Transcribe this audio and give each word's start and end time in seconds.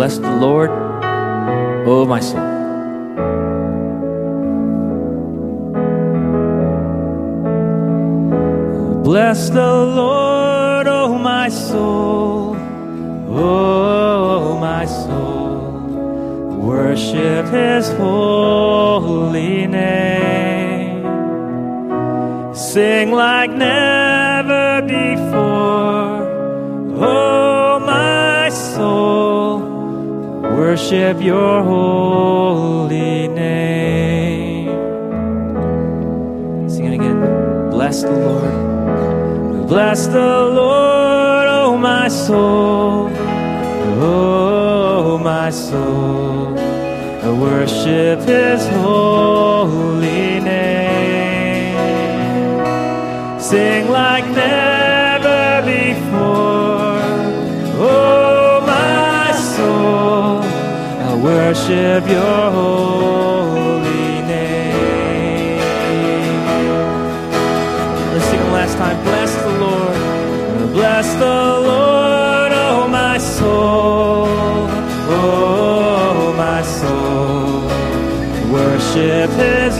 Bless 0.00 0.16
the 0.16 0.34
Lord, 0.34 0.70
oh 1.86 2.06
my 2.06 2.20
soul. 2.20 2.40
Bless 9.04 9.50
the 9.50 9.72
Lord, 10.00 10.86
oh 10.88 11.18
my 11.18 11.50
soul, 11.50 12.56
oh 13.28 14.56
my 14.58 14.86
soul. 14.86 15.68
Worship 16.56 17.44
His 17.48 17.90
holy 17.90 19.66
name. 19.66 21.04
Sing 22.54 23.12
like 23.12 23.50
never 23.50 24.80
before, 24.80 26.24
oh 27.04 27.49
Worship 30.70 31.20
Your 31.20 31.64
holy 31.64 33.26
name. 33.26 34.68
Sing 36.70 36.84
it 36.84 36.94
again. 36.94 37.18
Bless 37.70 38.02
the 38.02 38.12
Lord. 38.12 39.66
Bless 39.66 40.06
the 40.06 40.30
Lord, 40.60 41.46
oh 41.48 41.76
my 41.76 42.06
soul, 42.06 43.10
oh 44.00 45.18
my 45.18 45.50
soul. 45.50 46.56
I 46.56 47.30
worship 47.32 48.20
His 48.20 48.64
holy 48.68 50.29
worship 61.50 62.06
Your 62.08 62.50
holy 62.52 64.22
name. 64.22 65.58
Let's 68.12 68.24
sing 68.26 68.40
one 68.40 68.52
last 68.52 68.76
time. 68.78 68.98
Bless 69.02 69.34
the 69.34 69.52
Lord. 69.64 70.72
Bless 70.72 71.08
the 71.14 71.38
Lord, 71.70 72.52
oh 72.52 72.88
my 72.88 73.18
soul. 73.18 74.26
Oh, 75.08 75.18
oh, 75.18 76.22
oh 76.22 76.32
my 76.46 76.62
soul. 76.62 77.66
Worship 78.52 79.30
his 79.30 79.74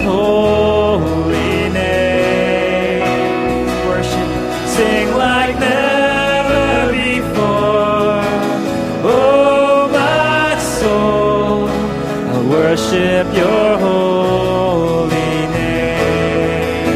worship 12.90 13.34
your 13.34 13.78
holy 13.78 15.46
name. 15.54 16.86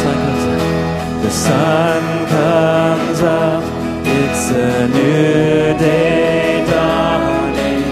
sun 0.00 0.20
comes 0.26 0.44
up. 0.46 1.22
The 1.22 1.30
sun 1.30 2.26
comes 2.28 3.20
up. 3.20 3.62
It's 4.06 4.50
a 4.50 4.88
new 4.88 5.78
day 5.78 6.64
dawning. 6.70 7.82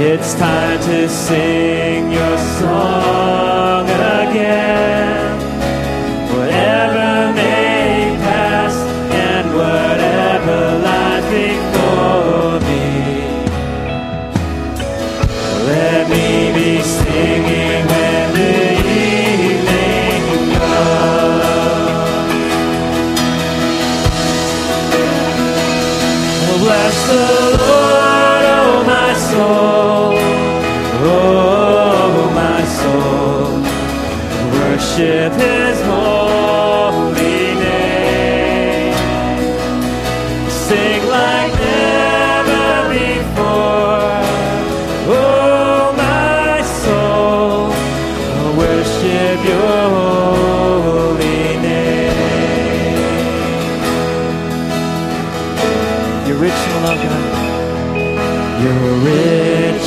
It's 0.00 0.34
time 0.34 0.80
to 0.80 1.08
sing 1.08 2.10
your 2.10 2.38
song 2.38 3.19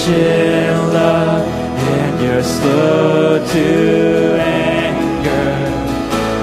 in 0.08 0.94
love, 0.94 1.48
and 1.48 2.24
you're 2.24 2.44
slow 2.44 3.46
to 3.46 4.38
anger. 4.40 5.52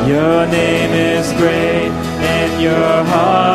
Your 0.09 0.47
name 0.47 0.93
is 0.93 1.32
great, 1.32 1.91
and 1.91 2.62
your 2.62 3.04
heart 3.04 3.49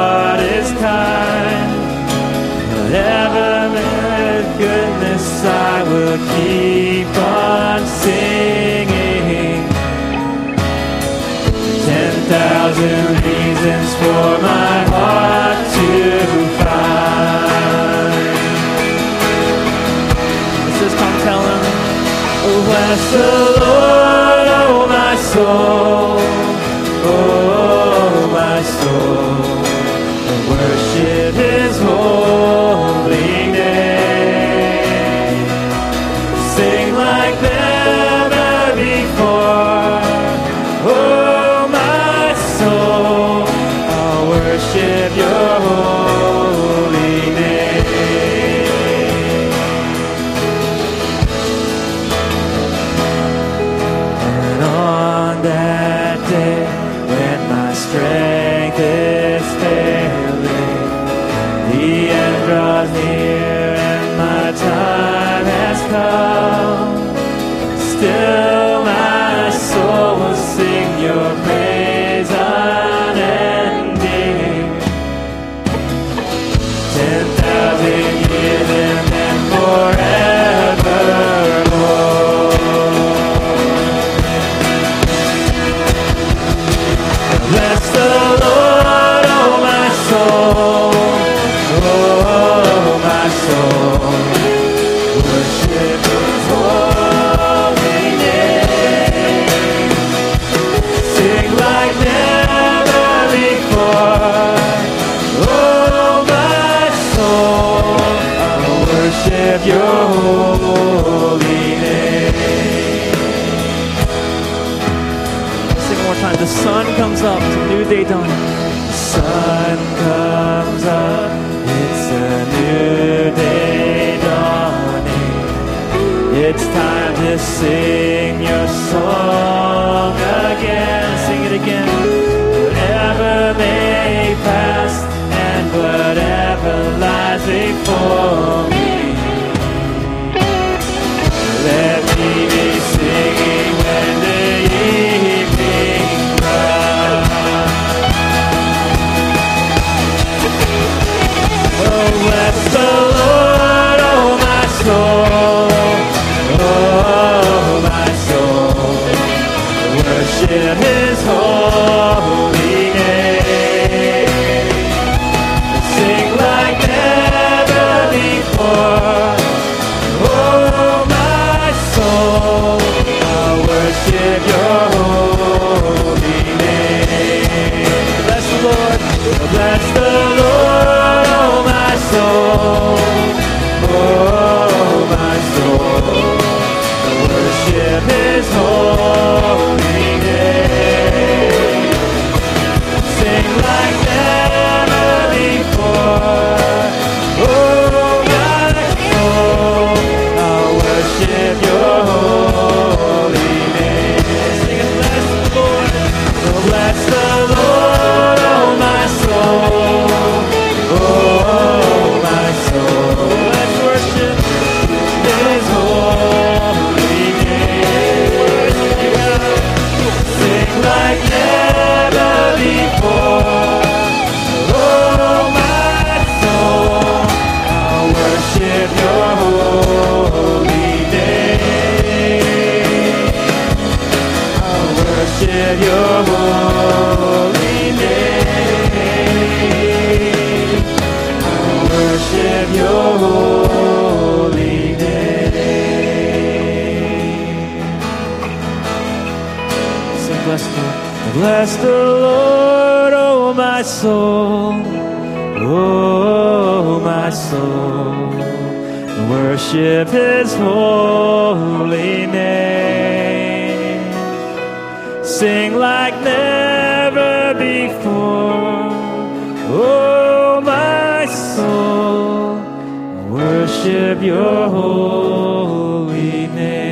holy 274.76 276.48
name. 276.48 276.85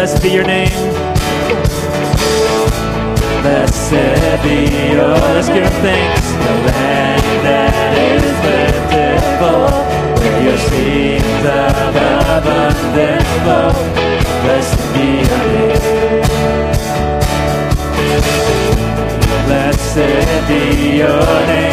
Blessed 0.00 0.22
be 0.22 0.30
your 0.30 0.46
name. 0.46 0.70
Blessed 3.42 3.92
be 4.42 4.64
your 4.94 5.12
name. 5.12 5.34
Let's 5.34 5.48
give 5.48 5.62
him 5.62 5.72
thanks. 5.82 6.32
The 6.32 6.54
land 6.64 7.44
that 7.44 7.74
is 8.00 8.24
plentiful, 8.40 9.68
where 10.16 10.40
your 10.42 10.56
streams 10.56 11.44
of 11.44 11.96
abundant 12.32 13.26
flow. 13.44 13.76
Blessed 14.40 14.80
be 14.94 15.06
your 15.28 15.42
name. 15.52 15.84
Blessed 19.44 20.48
be 20.48 20.96
your 20.96 21.46
name. 21.46 21.69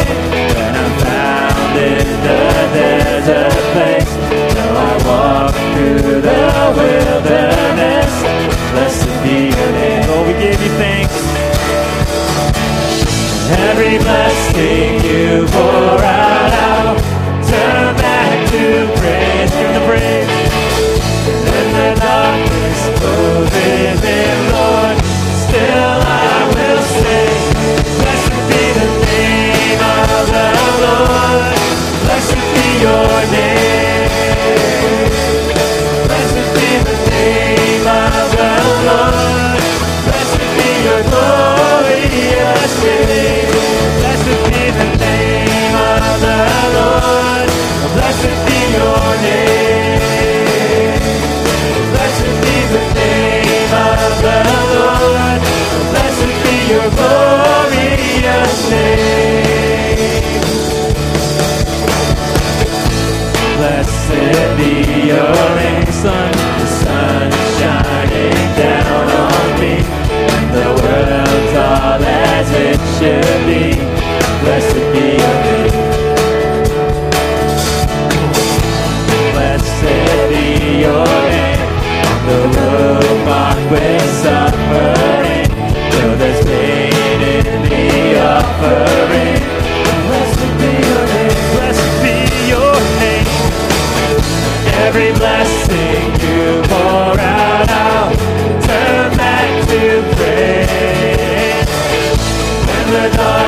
The 64.88 66.66
sun 66.66 67.28
is 67.32 67.58
shining 67.60 68.32
down 68.56 69.08
on 69.10 69.60
me, 69.60 69.74
and 69.76 70.48
the 70.54 70.68
world's 70.80 71.54
all 71.56 72.02
as 72.02 72.48
it 72.52 72.80
should 72.96 73.46
be. 73.46 73.76
Blessed 74.40 74.92
be 74.92 75.47
Turn 98.66 99.16
back 99.16 99.48
to 99.68 99.82
praise. 100.16 101.68
When 102.66 102.86
the 102.92 103.16
dark 103.16 103.47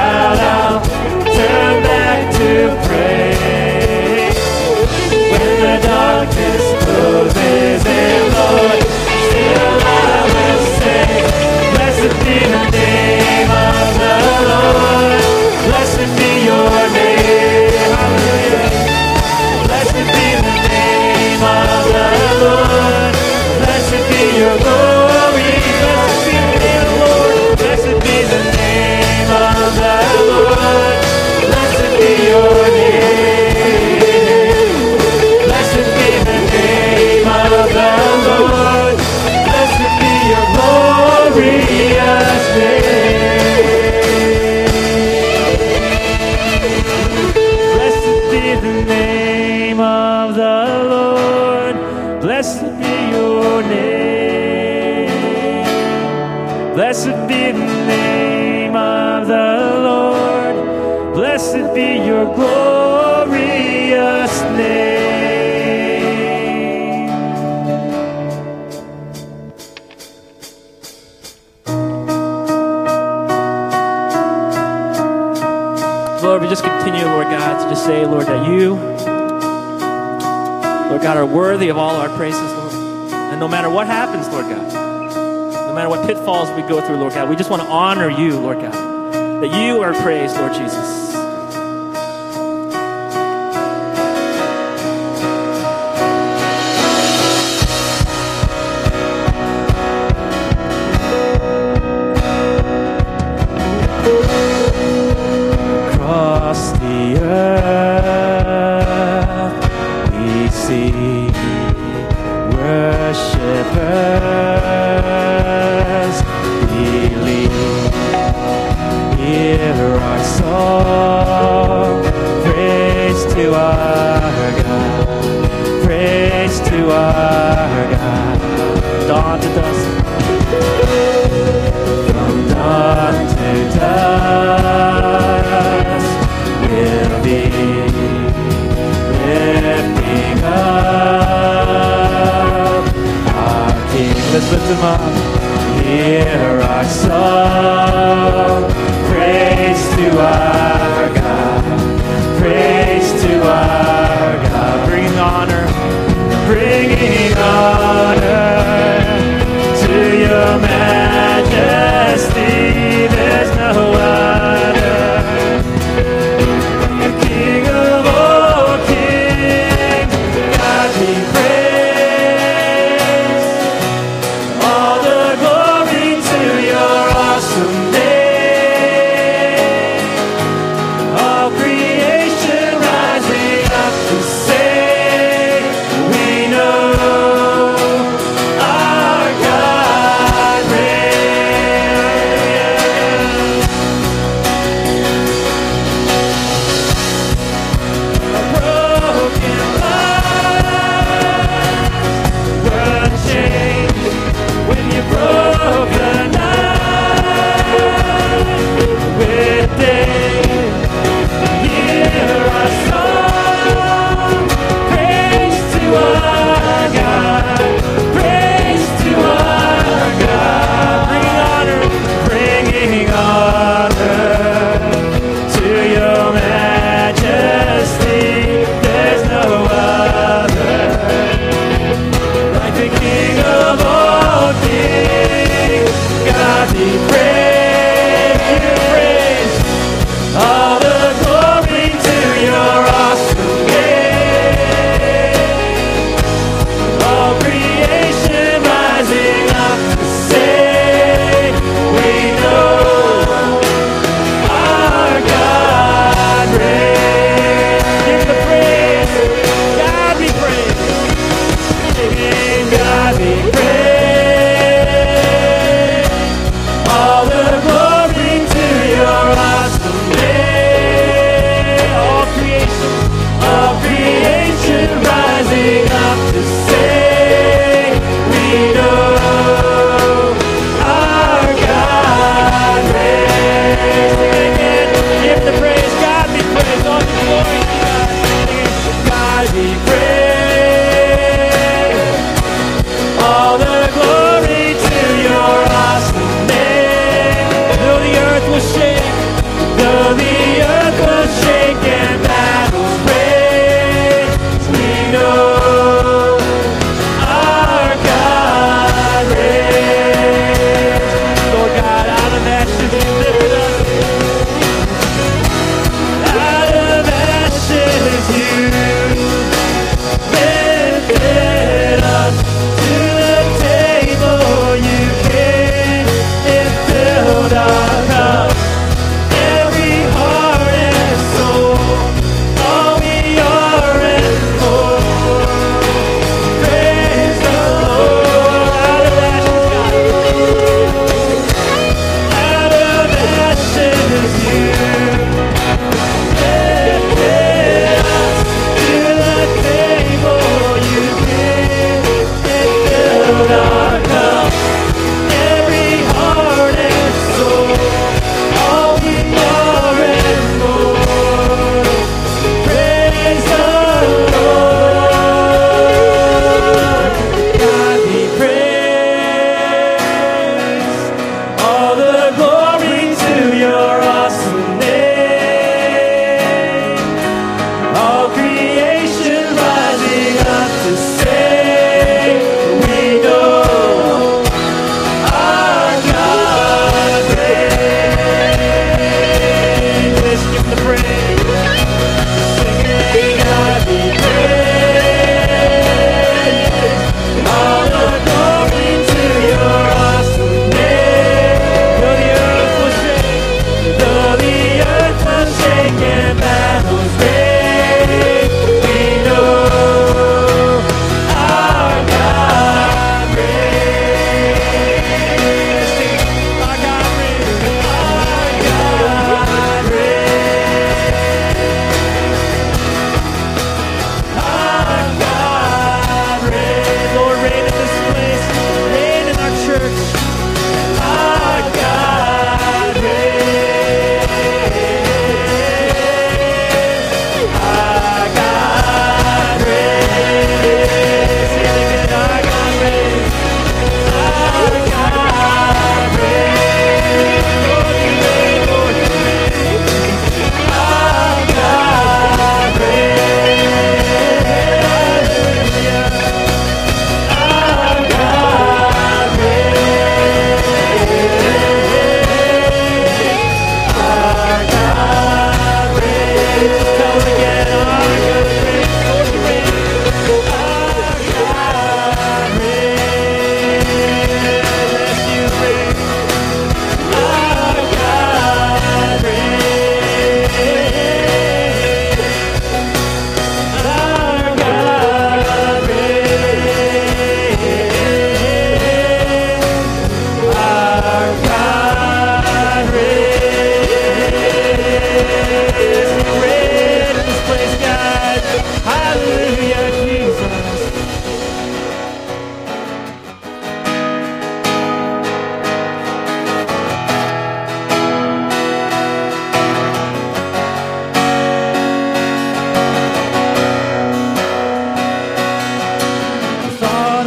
praises, 82.21 82.53
Lord. 82.53 83.13
And 83.31 83.39
no 83.39 83.47
matter 83.47 83.67
what 83.67 83.87
happens, 83.87 84.27
Lord 84.27 84.45
God, 84.45 84.71
no 85.65 85.73
matter 85.73 85.89
what 85.89 86.05
pitfalls 86.05 86.51
we 86.51 86.61
go 86.69 86.79
through, 86.79 86.97
Lord 86.97 87.13
God, 87.13 87.27
we 87.27 87.35
just 87.35 87.49
want 87.49 87.63
to 87.63 87.67
honor 87.67 88.11
you, 88.11 88.39
Lord 88.39 88.61
God, 88.61 89.41
that 89.41 89.47
you 89.47 89.81
are 89.81 89.91
praised, 90.03 90.35
Lord 90.35 90.53
Jesus. 90.53 91.10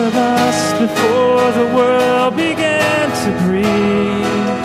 of 0.06 0.14
us 0.16 0.72
before 0.78 1.50
the 1.52 1.74
world 1.74 2.36
began 2.36 3.08
to 3.24 3.30
breathe. 3.44 4.58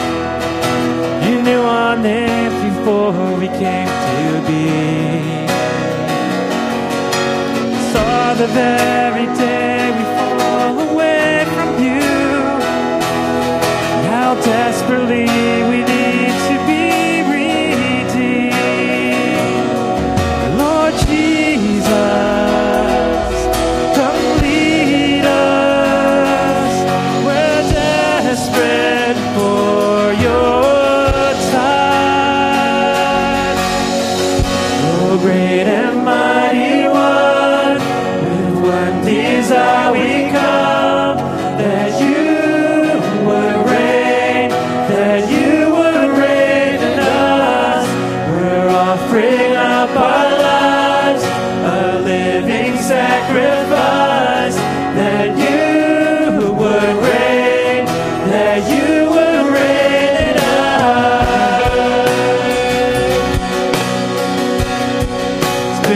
You 1.27 1.41
knew 1.41 1.61
our 1.61 1.95
names 1.97 2.57
before 2.69 3.13
we 3.39 3.47
came 3.47 3.91
to 4.09 4.23
be. 4.49 4.67
Saw 7.91 8.33
the 8.33 8.47
very 8.47 9.27
day 9.37 9.91
we 9.97 10.03
fall 10.17 10.75
away 10.91 11.45
from 11.55 11.69
you. 11.85 12.01
How 14.11 14.35
desperately 14.35 15.25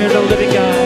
Spirit 0.03 0.17
of 0.17 0.29
the 0.29 0.35
living 0.35 0.53
God. 0.53 0.82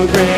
your 0.00 0.08
grace. 0.14 0.29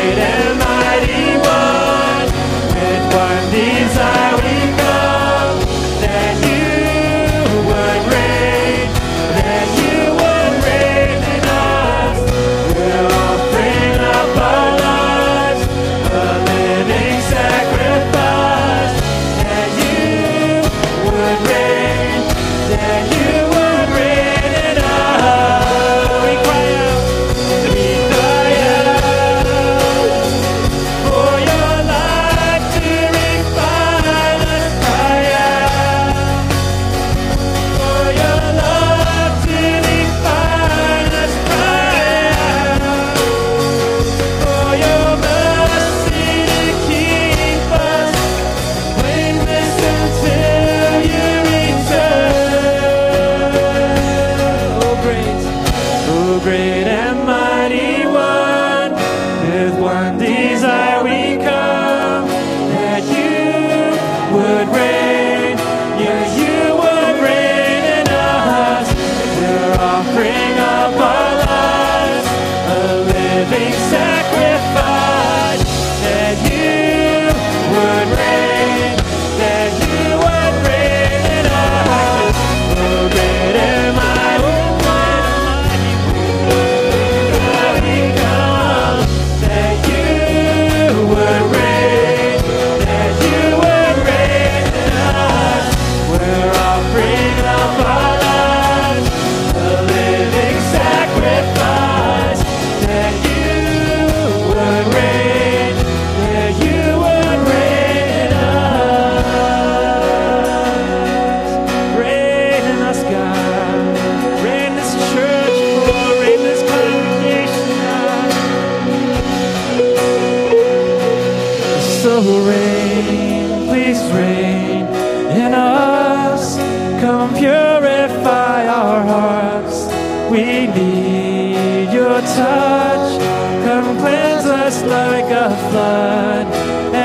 touch. 132.43 133.21
Come 133.65 133.97
cleanse 133.99 134.45
us 134.45 134.77
like 134.83 135.29
a 135.45 135.49
flood 135.69 136.47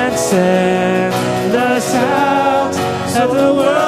and 0.01 0.14
send 0.16 1.55
us 1.55 1.94
out 1.94 2.74
of 3.22 3.29
the 3.35 3.55
world. 3.55 3.88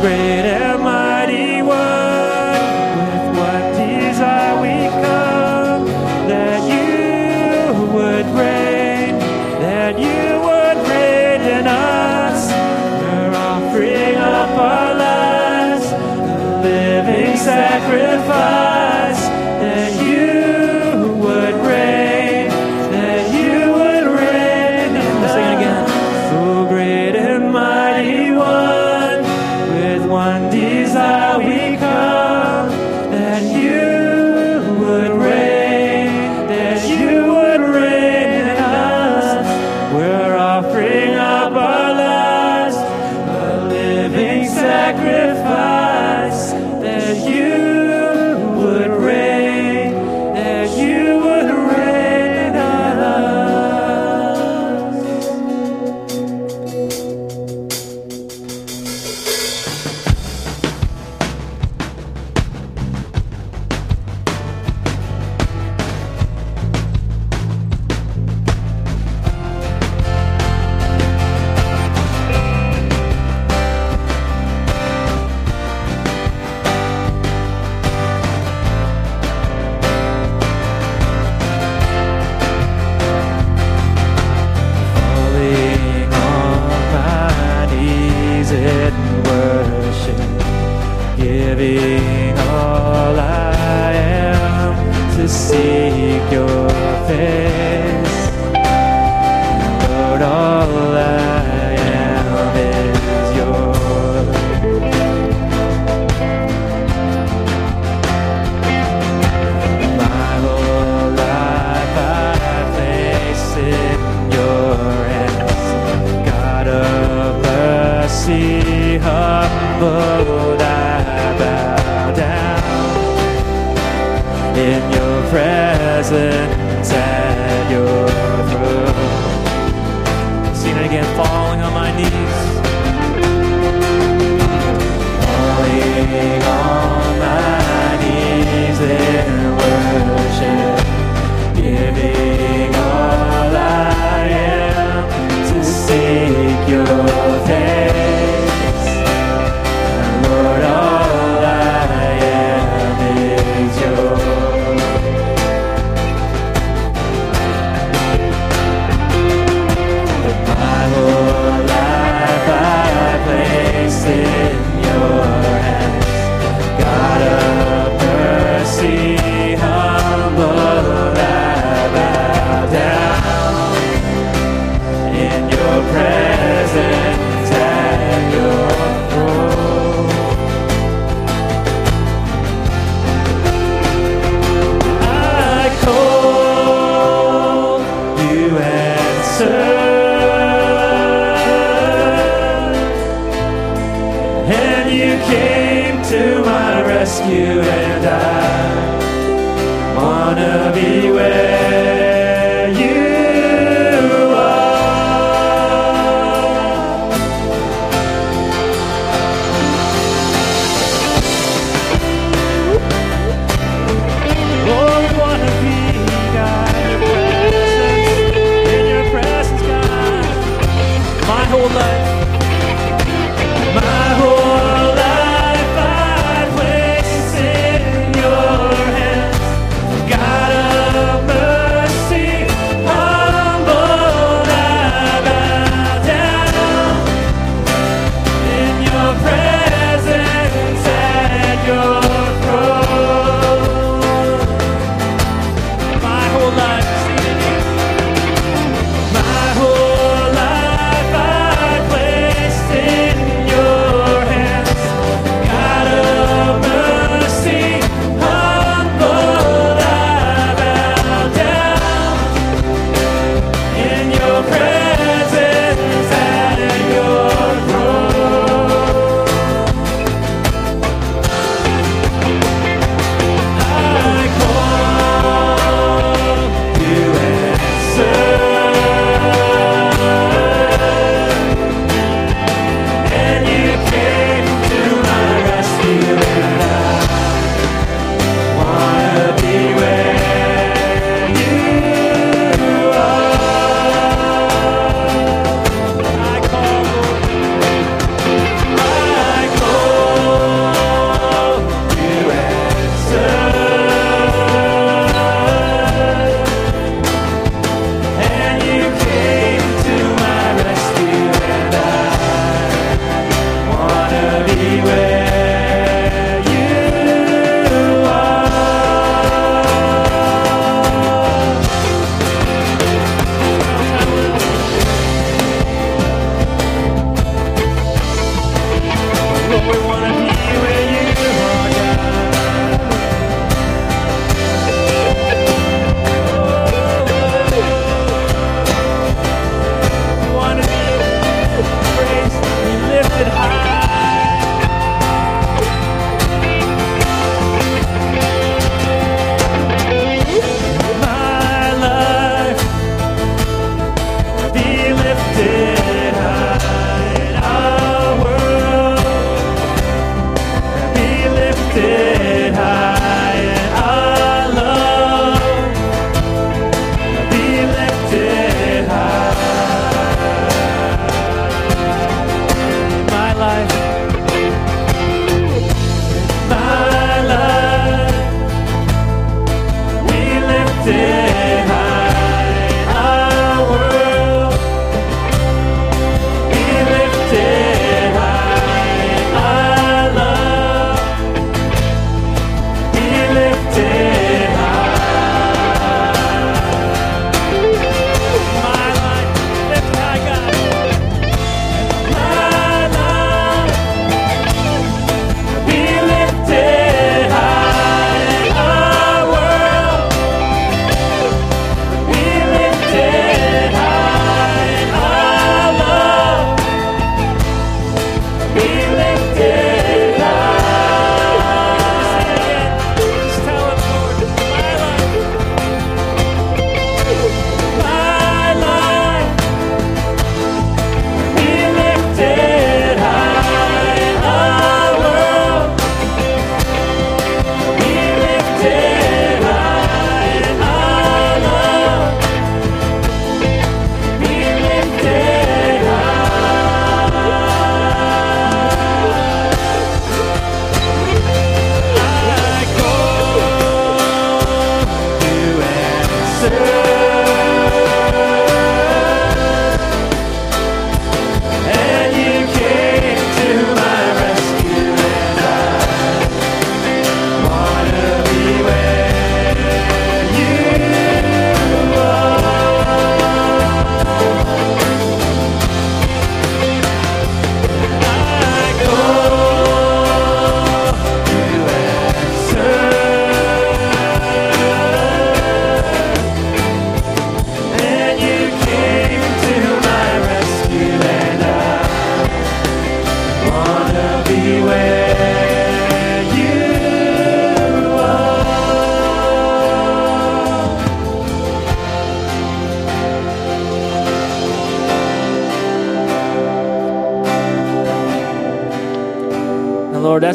great 0.00 0.57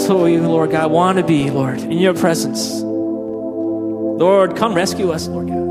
that's 0.04 0.14
what 0.14 0.24
we, 0.26 0.38
Lord 0.38 0.72
God, 0.72 0.92
want 0.92 1.18
to 1.18 1.24
be, 1.24 1.50
Lord, 1.50 1.80
in 1.80 1.94
your 1.94 2.14
presence. 2.14 2.82
Lord, 2.82 4.58
come 4.58 4.74
rescue 4.74 5.12
us, 5.12 5.30
Lord 5.30 5.48
God. 5.48 5.64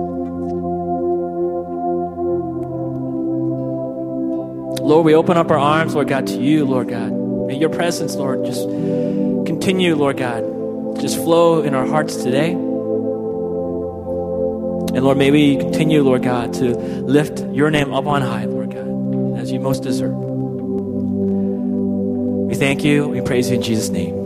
Lord, 4.83 5.05
we 5.05 5.15
open 5.15 5.37
up 5.37 5.51
our 5.51 5.59
arms, 5.59 5.95
Lord 5.95 6.09
God, 6.09 6.27
to 6.29 6.41
you, 6.41 6.65
Lord 6.65 6.89
God. 6.89 7.13
May 7.13 7.59
your 7.59 7.69
presence, 7.69 8.15
Lord, 8.15 8.47
just 8.47 8.67
continue, 9.47 9.95
Lord 9.97 10.17
God, 10.17 10.43
just 10.99 11.17
flow 11.17 11.61
in 11.61 11.75
our 11.75 11.87
hearts 11.87 12.17
today. 12.17 12.53
And 12.53 12.65
Lord, 15.05 15.19
may 15.19 15.31
we 15.31 15.59
continue, 15.59 16.03
Lord 16.03 16.23
God, 16.23 16.55
to 16.55 16.75
lift 16.75 17.45
your 17.53 17.71
name 17.71 17.93
up 17.93 18.07
on 18.07 18.23
high, 18.23 18.47
Lord 18.47 18.71
God, 18.71 19.39
as 19.39 19.53
you 19.53 19.61
most 19.61 19.83
deserve. 19.83 20.15
We 22.49 22.55
thank 22.55 22.83
you. 22.83 23.09
We 23.09 23.21
praise 23.21 23.51
you 23.51 23.57
in 23.57 23.63
Jesus' 23.63 23.91
name. 23.91 24.22